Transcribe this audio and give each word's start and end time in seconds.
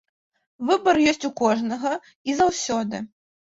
Выбар 0.69 1.01
ёсць 1.11 1.27
у 1.29 1.31
кожнага 1.43 1.93
і 2.29 2.37
заўсёды. 2.43 3.07